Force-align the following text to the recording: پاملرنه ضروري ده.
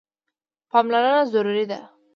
پاملرنه 0.69 1.23
ضروري 1.31 1.65
ده. 1.71 1.79